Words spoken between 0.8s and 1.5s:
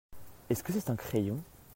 un crayon?